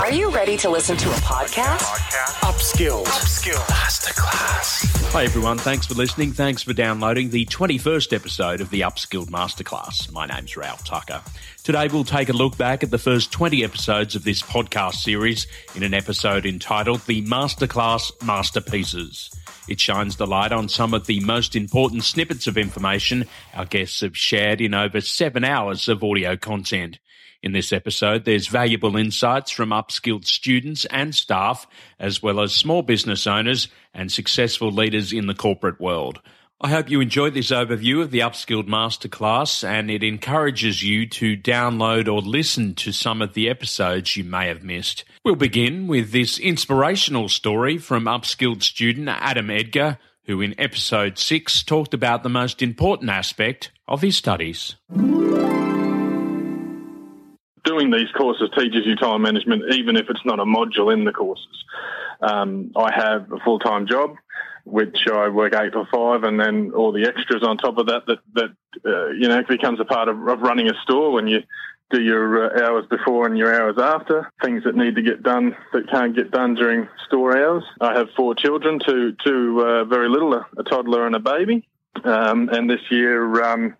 [0.00, 1.78] Are you ready to listen to a podcast?
[2.40, 3.04] Upskilled.
[3.04, 3.64] Upskilled.
[3.66, 5.12] Masterclass.
[5.12, 5.56] Hi, everyone.
[5.58, 6.32] Thanks for listening.
[6.32, 10.10] Thanks for downloading the 21st episode of the Upskilled Masterclass.
[10.12, 11.22] My name's Ralph Tucker.
[11.62, 15.46] Today, we'll take a look back at the first 20 episodes of this podcast series
[15.74, 19.30] in an episode entitled The Masterclass Masterpieces.
[19.68, 24.00] It shines the light on some of the most important snippets of information our guests
[24.00, 26.98] have shared in over seven hours of audio content.
[27.44, 31.66] In this episode, there's valuable insights from upskilled students and staff,
[32.00, 36.22] as well as small business owners and successful leaders in the corporate world.
[36.62, 41.36] I hope you enjoyed this overview of the Upskilled Masterclass and it encourages you to
[41.36, 45.04] download or listen to some of the episodes you may have missed.
[45.22, 51.62] We'll begin with this inspirational story from upskilled student Adam Edgar, who in episode 6
[51.64, 54.76] talked about the most important aspect of his studies
[57.64, 61.12] doing these courses teaches you time management, even if it's not a module in the
[61.12, 61.64] courses.
[62.20, 64.16] Um, I have a full time job,
[64.64, 68.06] which I work eight to five, and then all the extras on top of that
[68.06, 68.50] that that
[68.86, 71.40] uh, you know becomes a part of, of, running a store when you
[71.90, 74.30] do your uh, hours before and your hours after.
[74.42, 77.64] Things that need to get done that can't get done during store hours.
[77.80, 81.68] I have four children, two two uh, very little, a, a, toddler and a baby,
[82.04, 83.42] um, and this year.
[83.44, 83.76] Um,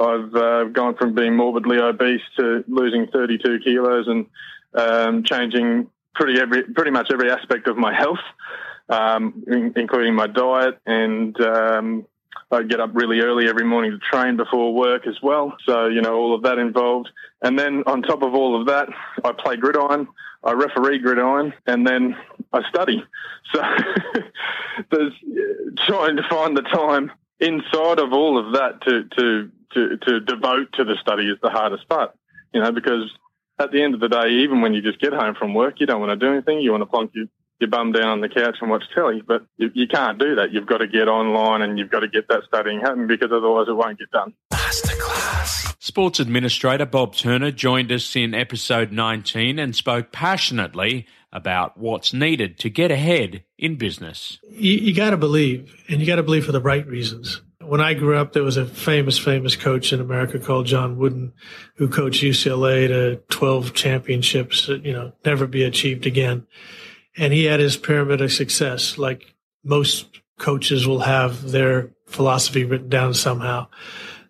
[0.00, 4.26] I've uh, gone from being morbidly obese to losing 32 kilos and
[4.74, 8.18] um, changing pretty every pretty much every aspect of my health,
[8.88, 10.78] um, in, including my diet.
[10.86, 12.06] And um,
[12.50, 15.56] I get up really early every morning to train before work as well.
[15.66, 17.10] So you know all of that involved.
[17.42, 18.88] And then on top of all of that,
[19.24, 20.08] I play gridiron.
[20.44, 22.16] I referee gridiron, and then
[22.52, 23.02] I study.
[23.52, 23.62] So
[24.90, 25.12] there's
[25.86, 27.10] trying to find the time
[27.40, 31.50] inside of all of that to to to, to devote to the study is the
[31.50, 32.12] hardest part,
[32.52, 33.10] you know, because
[33.58, 35.86] at the end of the day, even when you just get home from work, you
[35.86, 36.60] don't want to do anything.
[36.60, 37.26] You want to plonk your,
[37.60, 40.52] your bum down on the couch and watch telly, but you, you can't do that.
[40.52, 43.66] You've got to get online and you've got to get that studying happening because otherwise
[43.68, 44.34] it won't get done.
[44.52, 45.74] Masterclass.
[45.80, 52.58] Sports administrator Bob Turner joined us in episode 19 and spoke passionately about what's needed
[52.58, 54.38] to get ahead in business.
[54.48, 57.80] You, you got to believe, and you got to believe for the right reasons when
[57.80, 61.32] I grew up, there was a famous, famous coach in America called John Wooden,
[61.76, 66.46] who coached UCLA to 12 championships that, you know, never be achieved again.
[67.16, 69.34] And he had his pyramid of success, like
[69.64, 73.68] most coaches will have their philosophy written down somehow.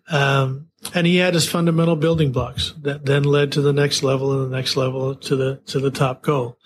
[0.09, 4.33] Um, and he had his fundamental building blocks that then led to the next level
[4.33, 6.57] and the next level to the, to the top goal.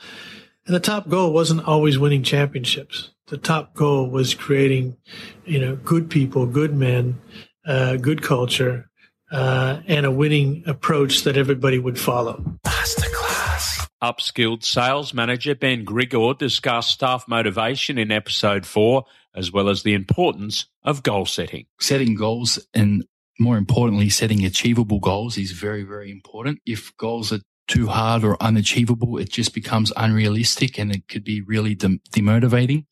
[0.65, 4.97] And the top goal wasn't always winning championships the top goal was creating,
[5.45, 7.19] you know, good people, good men,
[7.65, 8.89] uh, good culture,
[9.31, 12.43] uh, and a winning approach that everybody would follow.
[12.65, 13.87] Masterclass.
[14.03, 19.93] Upskilled sales manager Ben Grigor discussed staff motivation in episode four, as well as the
[19.93, 21.65] importance of goal setting.
[21.79, 23.05] Setting goals and
[23.39, 26.59] more importantly, setting achievable goals is very, very important.
[26.65, 31.41] If goals are too hard or unachievable, it just becomes unrealistic and it could be
[31.41, 32.85] really demotivating.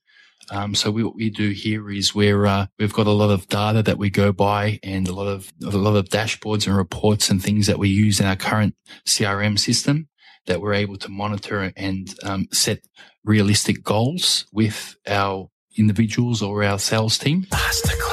[0.51, 3.47] Um, so we, what we do here is we're uh, we've got a lot of
[3.47, 7.29] data that we go by and a lot of a lot of dashboards and reports
[7.29, 8.75] and things that we use in our current
[9.07, 10.09] CRM system
[10.47, 12.79] that we're able to monitor and um, set
[13.23, 17.43] realistic goals with our individuals or our sales team.
[17.43, 18.10] Masterclass.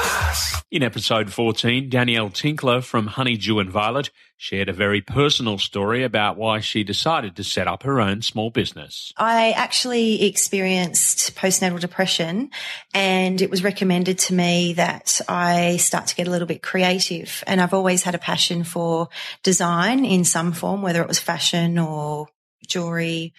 [0.71, 6.37] In episode 14, Danielle Tinkler from Honeydew and Violet shared a very personal story about
[6.37, 9.11] why she decided to set up her own small business.
[9.17, 12.51] I actually experienced postnatal depression
[12.93, 17.43] and it was recommended to me that I start to get a little bit creative.
[17.47, 19.09] And I've always had a passion for
[19.41, 22.27] design in some form, whether it was fashion or
[22.67, 23.33] jewelry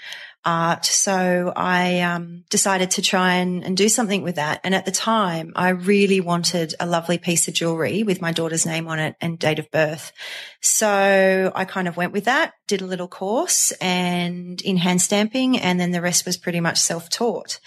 [0.45, 0.85] art.
[0.85, 4.61] So I um, decided to try and, and do something with that.
[4.65, 8.67] And at the time, I really wanted a lovely piece of jewelry with my daughter's
[8.67, 10.13] name on it and date of birth.
[10.61, 15.59] So I kind of went with that, did a little course and in hand stamping,
[15.59, 17.59] and then the rest was pretty much self taught.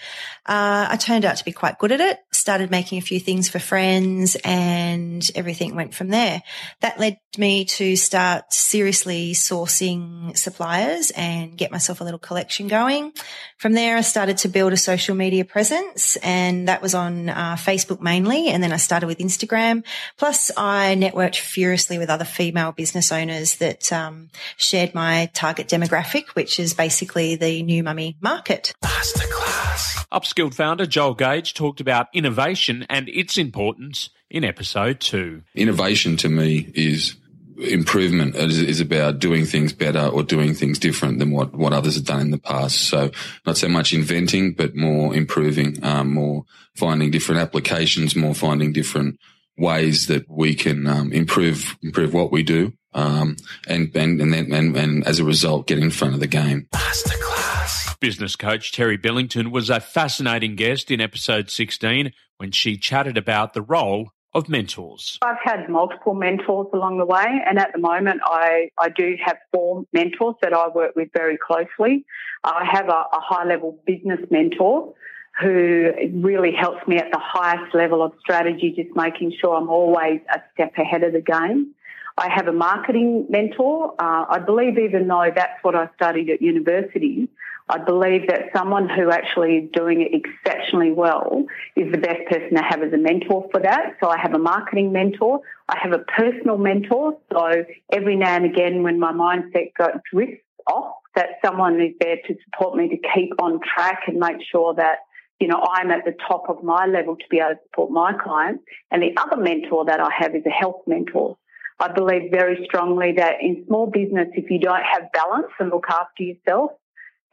[0.46, 3.48] Uh, I turned out to be quite good at it, started making a few things
[3.48, 6.42] for friends, and everything went from there.
[6.80, 13.12] That led me to start seriously sourcing suppliers and get myself a little collection going.
[13.58, 17.56] From there, I started to build a social media presence, and that was on uh,
[17.56, 18.48] Facebook mainly.
[18.48, 19.84] And then I started with Instagram.
[20.16, 26.28] Plus, I networked furiously with other female business owners that um, shared my target demographic,
[26.30, 28.72] which is basically the new mummy market.
[28.82, 30.06] Masterclass.
[30.12, 35.42] Upskilled founder Joel Gage talked about innovation and its importance in episode two.
[35.54, 37.16] Innovation to me is
[37.58, 41.94] improvement is, is, about doing things better or doing things different than what, what others
[41.94, 42.88] have done in the past.
[42.88, 43.10] So
[43.46, 46.44] not so much inventing, but more improving, um, more
[46.74, 49.20] finding different applications, more finding different
[49.56, 53.36] ways that we can um, improve improve what we do, um,
[53.68, 56.68] and and and, then, and and as a result, get in front of the game.
[56.72, 57.98] Masterclass.
[58.00, 63.54] Business coach Terry Billington was a fascinating guest in episode 16 when she chatted about
[63.54, 65.18] the role of mentors?
[65.22, 69.36] I've had multiple mentors along the way, and at the moment, I, I do have
[69.52, 72.04] four mentors that I work with very closely.
[72.42, 74.92] I have a, a high level business mentor
[75.40, 80.20] who really helps me at the highest level of strategy, just making sure I'm always
[80.32, 81.74] a step ahead of the game.
[82.16, 83.94] I have a marketing mentor.
[83.98, 87.28] Uh, I believe even though that's what I studied at university,
[87.68, 91.44] I believe that someone who actually is doing it exceptionally well
[91.76, 93.96] is the best person to have as a mentor for that.
[94.00, 95.40] So I have a marketing mentor.
[95.68, 97.18] I have a personal mentor.
[97.32, 99.72] So every now and again when my mindset
[100.12, 104.36] drifts off, that someone is there to support me to keep on track and make
[104.50, 104.98] sure that
[105.44, 108.14] you know, I'm at the top of my level to be able to support my
[108.14, 108.64] clients.
[108.90, 111.36] And the other mentor that I have is a health mentor.
[111.78, 115.84] I believe very strongly that in small business, if you don't have balance and look
[115.90, 116.70] after yourself,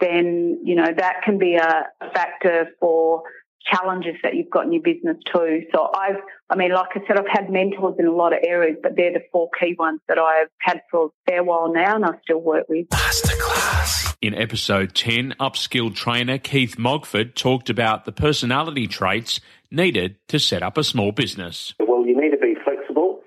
[0.01, 3.23] then, you know, that can be a factor for
[3.65, 5.61] challenges that you've got in your business too.
[5.73, 6.19] So I've,
[6.49, 9.13] I mean, like I said, I've had mentors in a lot of areas, but they're
[9.13, 12.41] the four key ones that I've had for a fair while now and I still
[12.41, 12.89] work with.
[12.89, 14.10] Masterclass.
[14.21, 19.41] In episode 10, upskilled trainer Keith Mogford talked about the personality traits
[19.71, 21.73] needed to set up a small business.
[21.79, 23.21] Well, you need to be flexible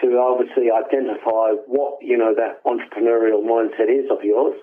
[0.00, 4.54] to obviously identify what, you know, that entrepreneurial mindset is of yours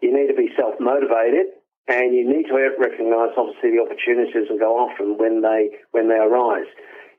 [0.00, 1.52] you need to be self motivated
[1.88, 6.08] and you need to recognise obviously the opportunities and go after them when they when
[6.08, 6.68] they arise.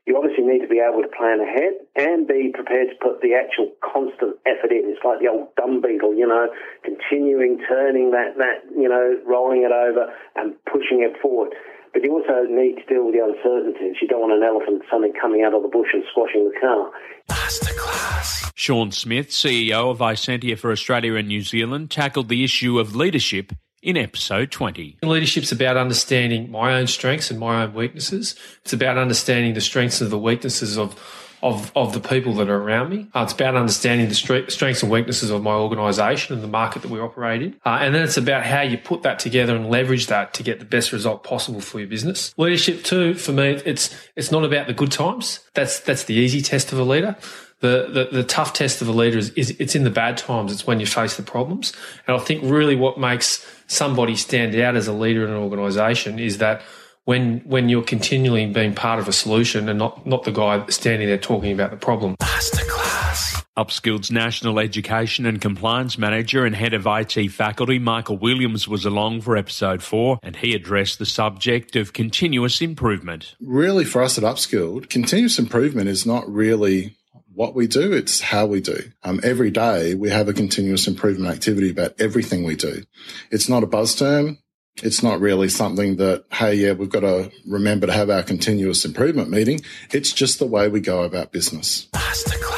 [0.06, 3.38] You obviously need to be able to plan ahead and be prepared to put the
[3.38, 4.90] actual constant effort in.
[4.90, 6.50] It's like the old dung beetle, you know,
[6.82, 11.54] continuing turning that that you know, rolling it over and pushing it forward.
[11.92, 14.02] But you also need to deal with the uncertainties.
[14.02, 16.90] You don't want an elephant suddenly coming out of the bush and squashing the car.
[17.30, 18.50] Masterclass.
[18.56, 23.52] Sean Smith, CEO of Isentia for Australia and New Zealand, tackled the issue of leadership
[23.82, 24.98] in episode 20.
[25.02, 28.36] Leadership's about understanding my own strengths and my own weaknesses.
[28.62, 30.98] It's about understanding the strengths and the weaknesses of
[31.42, 33.08] of, of the people that are around me.
[33.14, 36.90] Uh, it's about understanding the strengths and weaknesses of my organisation and the market that
[36.90, 37.56] we operate in.
[37.66, 40.60] Uh, and then it's about how you put that together and leverage that to get
[40.60, 42.32] the best result possible for your business.
[42.38, 45.40] Leadership too, for me, it's it's not about the good times.
[45.54, 47.16] That's that's the easy test of a leader.
[47.62, 50.52] The, the, the tough test of a leader is, is it's in the bad times.
[50.52, 51.72] It's when you face the problems.
[52.06, 56.18] And I think really what makes somebody stand out as a leader in an organisation
[56.18, 56.60] is that
[57.04, 61.08] when when you're continually being part of a solution and not not the guy standing
[61.08, 62.16] there talking about the problem.
[62.20, 63.44] Masterclass.
[63.56, 69.20] Upskilled's National Education and Compliance Manager and Head of IT Faculty, Michael Williams, was along
[69.20, 73.36] for episode four and he addressed the subject of continuous improvement.
[73.40, 76.96] Really, for us at Upskilled, continuous improvement is not really
[77.34, 78.78] what we do, it's how we do.
[79.02, 82.84] Um, every day we have a continuous improvement activity about everything we do.
[83.30, 84.38] It's not a buzz term.
[84.82, 88.84] It's not really something that, hey, yeah, we've got to remember to have our continuous
[88.84, 89.60] improvement meeting.
[89.90, 91.88] It's just the way we go about business.
[91.92, 92.51] Masterclass.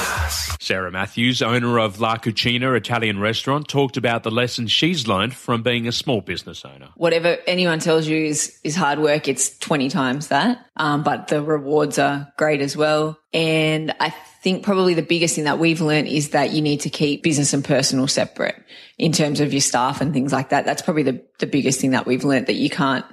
[0.64, 5.62] Sarah Matthews, owner of La Cucina Italian restaurant, talked about the lessons she's learned from
[5.62, 6.88] being a small business owner.
[6.96, 10.64] Whatever anyone tells you is, is hard work, it's 20 times that.
[10.76, 13.18] Um, but the rewards are great as well.
[13.34, 14.08] And I
[14.42, 17.52] think probably the biggest thing that we've learned is that you need to keep business
[17.52, 18.56] and personal separate
[18.96, 20.64] in terms of your staff and things like that.
[20.64, 23.04] That's probably the, the biggest thing that we've learned that you can't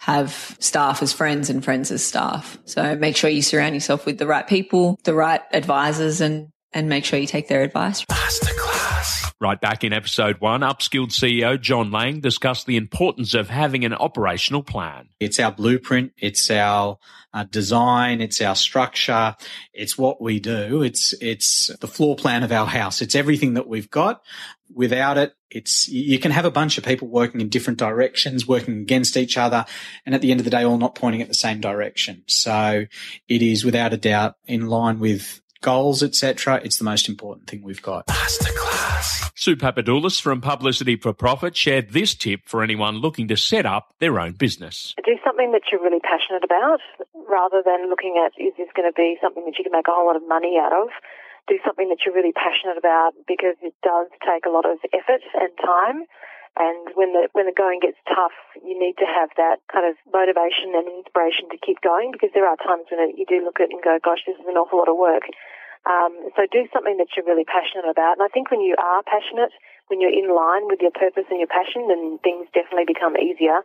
[0.00, 2.58] have staff as friends and friends as staff.
[2.66, 6.88] So make sure you surround yourself with the right people, the right advisors and, and
[6.88, 8.04] make sure you take their advice.
[8.06, 9.32] Masterclass.
[9.40, 13.94] Right back in episode one, Upskilled CEO John Lang discussed the importance of having an
[13.94, 15.10] operational plan.
[15.20, 16.12] It's our blueprint.
[16.18, 16.98] It's our
[17.32, 18.20] uh, design.
[18.20, 19.36] It's our structure.
[19.72, 20.82] It's what we do.
[20.82, 23.00] It's, it's the floor plan of our house.
[23.00, 24.22] It's everything that we've got.
[24.74, 28.80] Without it, it's, you can have a bunch of people working in different directions, working
[28.80, 29.64] against each other.
[30.04, 32.24] And at the end of the day, all not pointing at the same direction.
[32.26, 32.86] So
[33.28, 36.60] it is without a doubt in line with goals, etc.
[36.64, 38.06] It's the most important thing we've got.
[38.06, 39.30] Masterclass.
[39.34, 43.94] Sue Papadoulis from Publicity for Profit shared this tip for anyone looking to set up
[44.00, 44.94] their own business.
[45.04, 46.80] Do something that you're really passionate about
[47.14, 49.92] rather than looking at is this going to be something that you can make a
[49.92, 50.88] whole lot of money out of.
[51.46, 55.22] Do something that you're really passionate about because it does take a lot of effort
[55.38, 56.04] and time.
[56.58, 58.34] And when the when the going gets tough,
[58.66, 62.50] you need to have that kind of motivation and inspiration to keep going because there
[62.50, 64.82] are times when you do look at it and go, "Gosh, this is an awful
[64.82, 65.30] lot of work."
[65.86, 68.18] Um, so do something that you're really passionate about.
[68.18, 69.52] And I think when you are passionate,
[69.88, 73.62] when you're in line with your purpose and your passion, then things definitely become easier.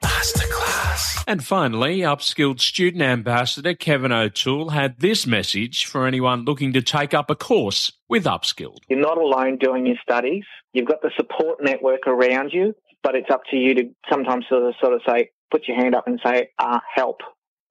[1.27, 7.13] And finally, upskilled student ambassador Kevin O'Toole had this message for anyone looking to take
[7.13, 8.79] up a course with Upskilled.
[8.87, 10.43] You're not alone doing your studies.
[10.73, 14.63] You've got the support network around you, but it's up to you to sometimes sort
[14.63, 17.21] of, sort of say, put your hand up and say, uh, help.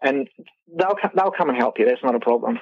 [0.02, 0.28] And
[0.68, 1.86] they'll, they'll come and help you.
[1.86, 2.58] That's not a problem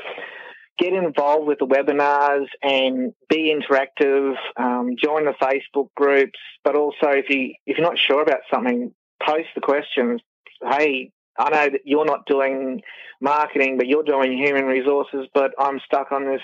[0.81, 4.35] get involved with the webinars and be interactive.
[4.57, 8.93] Um, join the Facebook groups, but also if you if you're not sure about something,
[9.25, 10.21] post the questions.
[10.63, 12.81] Hey, I know that you're not doing
[13.21, 16.43] marketing, but you're doing human resources, but I'm stuck on this.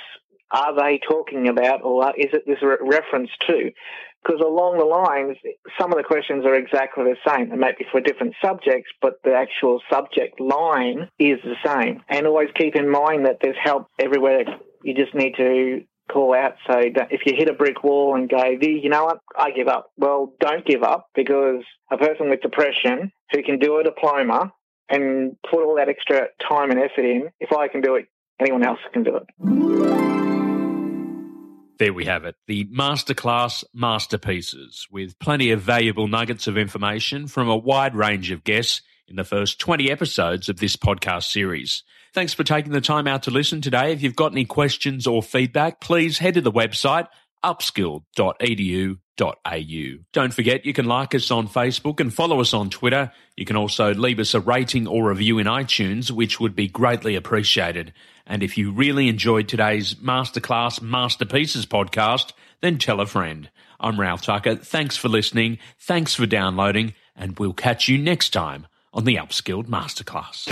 [0.52, 3.72] Are they talking about, or is it this re- reference to?
[4.26, 5.36] Because along the lines,
[5.78, 7.50] some of the questions are exactly the same.
[7.50, 12.02] They might be for different subjects, but the actual subject line is the same.
[12.08, 14.44] And always keep in mind that there's help everywhere.
[14.82, 16.54] You just need to call out.
[16.66, 19.90] So if you hit a brick wall and go, you know what, I give up.
[19.96, 24.52] Well, don't give up because a person with depression who can do a diploma
[24.88, 28.06] and put all that extra time and effort in, if I can do it,
[28.40, 30.15] anyone else can do it.
[31.78, 37.48] There we have it, the masterclass masterpieces, with plenty of valuable nuggets of information from
[37.48, 41.82] a wide range of guests in the first 20 episodes of this podcast series.
[42.14, 43.92] Thanks for taking the time out to listen today.
[43.92, 47.08] If you've got any questions or feedback, please head to the website
[47.44, 49.98] upskill.edu au.
[50.12, 53.12] Don't forget you can like us on Facebook and follow us on Twitter.
[53.36, 57.14] You can also leave us a rating or review in iTunes, which would be greatly
[57.16, 57.92] appreciated.
[58.26, 63.50] And if you really enjoyed today's Masterclass Masterpieces podcast, then tell a friend.
[63.78, 64.56] I'm Ralph Tucker.
[64.56, 65.58] Thanks for listening.
[65.78, 70.46] Thanks for downloading, and we'll catch you next time on the Upskilled Masterclass.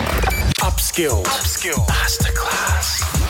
[0.61, 1.25] Upskilled.
[1.25, 1.87] Upskilled.
[1.87, 3.23] Masterclass.